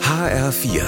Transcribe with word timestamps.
HR4, 0.00 0.82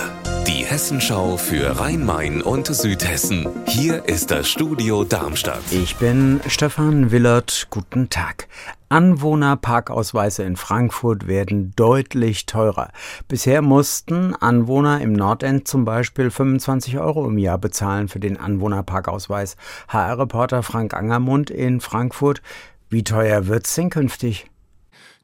die 0.47 0.65
Hessenschau 0.65 1.37
für 1.37 1.81
Rhein-Main 1.81 2.43
und 2.43 2.69
Südhessen. 2.69 3.49
Hier 3.67 4.05
ist 4.05 4.31
das 4.31 4.49
Studio 4.49 5.03
Darmstadt. 5.03 5.63
Ich 5.73 5.97
bin 5.97 6.41
Stefan 6.47 7.11
Willert. 7.11 7.67
Guten 7.71 8.09
Tag. 8.09 8.47
Anwohnerparkausweise 8.89 10.45
in 10.45 10.55
Frankfurt 10.55 11.27
werden 11.27 11.73
deutlich 11.75 12.47
teurer. 12.47 12.93
Bisher 13.27 13.63
mussten 13.63 14.37
Anwohner 14.37 15.01
im 15.01 15.13
Nordend 15.13 15.67
zum 15.67 15.85
Beispiel 15.85 16.31
25 16.31 16.99
Euro 16.99 17.27
im 17.27 17.39
Jahr 17.39 17.59
bezahlen 17.59 18.07
für 18.07 18.21
den 18.21 18.37
Anwohnerparkausweis. 18.37 19.57
HR-Reporter 19.89 20.63
Frank 20.63 20.95
Angermund 20.95 21.51
in 21.51 21.81
Frankfurt. 21.81 22.43
Wie 22.91 23.03
teuer 23.03 23.49
wird's 23.49 23.75
denn 23.75 23.91
künftig? 23.91 24.49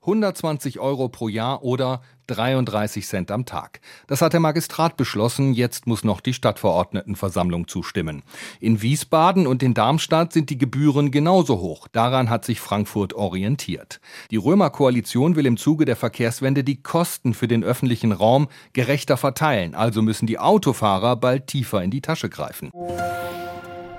120 0.02 0.80
Euro 0.80 1.08
pro 1.08 1.28
Jahr 1.28 1.62
oder 1.62 2.02
33 2.26 3.06
Cent 3.06 3.30
am 3.30 3.44
Tag. 3.44 3.80
Das 4.06 4.22
hat 4.22 4.32
der 4.32 4.40
Magistrat 4.40 4.96
beschlossen, 4.96 5.54
jetzt 5.54 5.86
muss 5.86 6.04
noch 6.04 6.20
die 6.20 6.34
Stadtverordnetenversammlung 6.34 7.68
zustimmen. 7.68 8.22
In 8.60 8.82
Wiesbaden 8.82 9.46
und 9.46 9.62
in 9.62 9.74
Darmstadt 9.74 10.32
sind 10.32 10.50
die 10.50 10.58
Gebühren 10.58 11.10
genauso 11.10 11.60
hoch. 11.60 11.88
Daran 11.88 12.30
hat 12.30 12.44
sich 12.44 12.60
Frankfurt 12.60 13.14
orientiert. 13.14 14.00
Die 14.30 14.36
Römer-Koalition 14.36 15.36
will 15.36 15.46
im 15.46 15.56
Zuge 15.56 15.84
der 15.84 15.96
Verkehrswende 15.96 16.64
die 16.64 16.82
Kosten 16.82 17.34
für 17.34 17.48
den 17.48 17.64
öffentlichen 17.64 18.12
Raum 18.12 18.48
gerechter 18.72 19.16
verteilen, 19.16 19.74
also 19.74 20.02
müssen 20.02 20.26
die 20.26 20.38
Autofahrer 20.38 21.16
bald 21.16 21.46
tiefer 21.46 21.82
in 21.82 21.90
die 21.90 22.00
Tasche 22.00 22.28
greifen. 22.28 22.70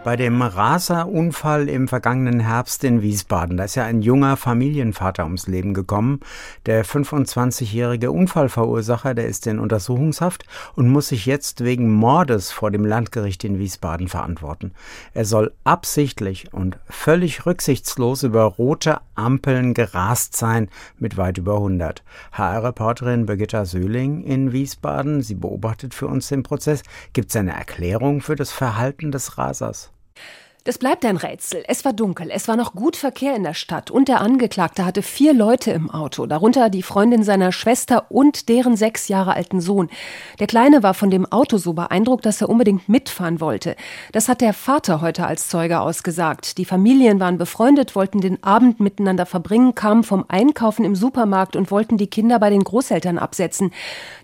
Bei 0.03 0.17
dem 0.17 0.41
Raserunfall 0.41 1.69
im 1.69 1.87
vergangenen 1.87 2.41
Herbst 2.41 2.83
in 2.83 3.01
Wiesbaden, 3.01 3.55
da 3.55 3.63
ist 3.63 3.75
ja 3.75 3.85
ein 3.85 4.01
junger 4.01 4.35
Familienvater 4.35 5.23
ums 5.23 5.47
Leben 5.47 5.73
gekommen. 5.73 6.19
Der 6.65 6.83
25-jährige 6.83 8.11
Unfallverursacher, 8.11 9.13
der 9.13 9.27
ist 9.27 9.47
in 9.47 9.59
Untersuchungshaft 9.59 10.45
und 10.75 10.89
muss 10.89 11.07
sich 11.07 11.25
jetzt 11.25 11.63
wegen 11.63 11.89
Mordes 11.89 12.51
vor 12.51 12.69
dem 12.69 12.83
Landgericht 12.85 13.45
in 13.45 13.59
Wiesbaden 13.59 14.09
verantworten. 14.09 14.73
Er 15.13 15.23
soll 15.23 15.53
absichtlich 15.63 16.51
und 16.51 16.77
völlig 16.89 17.45
rücksichtslos 17.45 18.23
über 18.23 18.43
rote 18.43 18.99
Ampeln 19.15 19.73
gerast 19.73 20.35
sein 20.35 20.67
mit 20.99 21.15
weit 21.15 21.37
über 21.37 21.55
100. 21.55 22.03
HR-Reporterin 22.33 23.25
Birgitta 23.25 23.63
Söhling 23.63 24.21
in 24.25 24.51
Wiesbaden, 24.51 25.21
sie 25.21 25.35
beobachtet 25.35 25.93
für 25.93 26.07
uns 26.07 26.27
den 26.27 26.43
Prozess. 26.43 26.83
Gibt 27.13 27.29
es 27.29 27.37
eine 27.37 27.53
Erklärung 27.53 28.19
für 28.19 28.35
das 28.35 28.51
Verhalten 28.51 29.09
des 29.09 29.37
Rasers? 29.37 29.92
Das 30.65 30.77
bleibt 30.77 31.03
ein 31.03 31.17
Rätsel. 31.17 31.65
Es 31.67 31.83
war 31.83 31.91
dunkel, 31.91 32.29
es 32.31 32.47
war 32.47 32.55
noch 32.55 32.73
gut 32.73 32.95
Verkehr 32.95 33.35
in 33.35 33.43
der 33.43 33.53
Stadt 33.53 33.91
und 33.91 34.07
der 34.07 34.21
Angeklagte 34.21 34.85
hatte 34.85 35.01
vier 35.01 35.33
Leute 35.33 35.71
im 35.71 35.91
Auto, 35.91 36.25
darunter 36.25 36.69
die 36.69 36.83
Freundin 36.83 37.21
seiner 37.23 37.51
Schwester 37.51 38.05
und 38.07 38.47
deren 38.47 38.77
sechs 38.77 39.09
Jahre 39.09 39.33
alten 39.33 39.59
Sohn. 39.59 39.89
Der 40.39 40.47
Kleine 40.47 40.81
war 40.81 40.93
von 40.93 41.09
dem 41.09 41.29
Auto 41.29 41.57
so 41.57 41.73
beeindruckt, 41.73 42.25
dass 42.25 42.39
er 42.39 42.47
unbedingt 42.47 42.87
mitfahren 42.87 43.41
wollte. 43.41 43.75
Das 44.13 44.29
hat 44.29 44.39
der 44.39 44.53
Vater 44.53 45.01
heute 45.01 45.27
als 45.27 45.49
Zeuge 45.49 45.81
ausgesagt. 45.81 46.57
Die 46.57 46.63
Familien 46.63 47.19
waren 47.19 47.37
befreundet, 47.37 47.93
wollten 47.93 48.21
den 48.21 48.41
Abend 48.41 48.79
miteinander 48.79 49.25
verbringen, 49.25 49.75
kamen 49.75 50.03
vom 50.03 50.23
Einkaufen 50.29 50.85
im 50.85 50.95
Supermarkt 50.95 51.57
und 51.57 51.71
wollten 51.71 51.97
die 51.97 52.07
Kinder 52.07 52.39
bei 52.39 52.49
den 52.49 52.63
Großeltern 52.63 53.19
absetzen. 53.19 53.73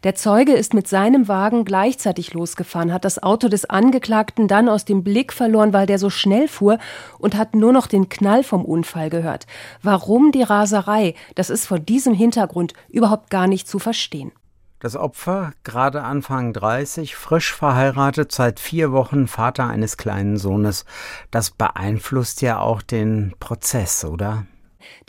Der 0.05 0.15
Zeuge 0.15 0.53
ist 0.53 0.73
mit 0.73 0.87
seinem 0.87 1.27
Wagen 1.27 1.65
gleichzeitig 1.65 2.33
losgefahren, 2.33 2.93
hat 2.93 3.03
das 3.03 3.21
Auto 3.21 3.49
des 3.49 3.69
Angeklagten 3.69 4.47
dann 4.47 4.69
aus 4.69 4.85
dem 4.85 5.03
Blick 5.03 5.33
verloren, 5.33 5.73
weil 5.73 5.85
der 5.85 5.99
so 5.99 6.09
schnell 6.09 6.28
schnell 6.29 6.47
fuhr 6.47 6.77
und 7.17 7.35
hat 7.35 7.55
nur 7.55 7.73
noch 7.73 7.87
den 7.87 8.07
Knall 8.07 8.43
vom 8.43 8.63
Unfall 8.63 9.09
gehört. 9.09 9.47
Warum 9.81 10.31
die 10.31 10.43
Raserei? 10.43 11.15
Das 11.33 11.49
ist 11.49 11.65
vor 11.65 11.79
diesem 11.79 12.13
Hintergrund 12.13 12.73
überhaupt 12.87 13.31
gar 13.31 13.47
nicht 13.47 13.67
zu 13.67 13.79
verstehen. 13.79 14.31
Das 14.79 14.95
Opfer, 14.95 15.51
gerade 15.63 16.03
Anfang 16.03 16.53
30, 16.53 17.15
frisch 17.15 17.53
verheiratet, 17.53 18.31
seit 18.31 18.59
vier 18.59 18.91
Wochen 18.91 19.27
Vater 19.27 19.67
eines 19.67 19.97
kleinen 19.97 20.37
Sohnes. 20.37 20.85
Das 21.31 21.49
beeinflusst 21.49 22.41
ja 22.41 22.59
auch 22.59 22.81
den 22.81 23.33
Prozess, 23.39 24.05
oder? 24.05 24.45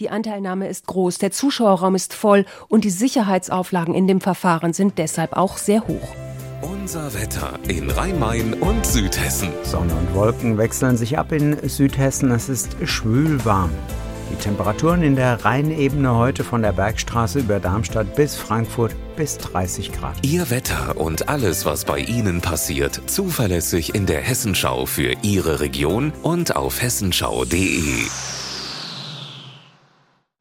Die 0.01 0.11
Anteilnahme 0.11 0.69
ist 0.69 0.87
groß, 0.87 1.19
der 1.19 1.31
Zuschauerraum 1.31 1.95
ist 1.95 2.15
voll 2.15 2.47
und 2.69 2.85
die 2.85 2.91
Sicherheitsauflagen 2.91 3.95
in 3.95 4.09
dem 4.09 4.21
Verfahren 4.21 4.73
sind 4.73 4.99
deshalb 4.99 5.37
auch 5.37 5.59
sehr 5.59 5.87
hoch. 5.87 6.17
Unser 6.93 7.15
Wetter 7.15 7.57
in 7.69 7.89
Rhein-Main 7.89 8.53
und 8.55 8.85
Südhessen. 8.85 9.51
Sonne 9.63 9.95
und 9.95 10.13
Wolken 10.13 10.59
wechseln 10.59 10.97
sich 10.97 11.17
ab 11.17 11.31
in 11.31 11.57
Südhessen. 11.69 12.33
Es 12.33 12.49
ist 12.49 12.75
schwül 12.85 13.45
warm. 13.45 13.71
Die 14.33 14.35
Temperaturen 14.35 15.05
in 15.05 15.15
der 15.15 15.45
Rheinebene 15.45 16.17
heute 16.17 16.43
von 16.43 16.63
der 16.63 16.73
Bergstraße 16.73 17.39
über 17.39 17.61
Darmstadt 17.61 18.17
bis 18.17 18.35
Frankfurt 18.35 18.97
bis 19.15 19.39
30 19.39 19.93
Grad. 19.93 20.17
Ihr 20.23 20.51
Wetter 20.51 20.97
und 20.97 21.29
alles, 21.29 21.65
was 21.65 21.85
bei 21.85 22.01
Ihnen 22.01 22.41
passiert, 22.41 23.01
zuverlässig 23.07 23.95
in 23.95 24.07
der 24.07 24.23
Hessenschau 24.23 24.85
für 24.85 25.15
Ihre 25.23 25.61
Region 25.61 26.13
und 26.25 26.57
auf 26.57 26.83
hessenschau.de. 26.83 28.01